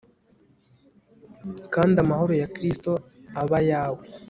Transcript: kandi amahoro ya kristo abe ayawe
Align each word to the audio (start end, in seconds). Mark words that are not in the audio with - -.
kandi 1.73 1.95
amahoro 2.03 2.33
ya 2.41 2.51
kristo 2.55 2.91
abe 3.41 3.55
ayawe 3.61 4.03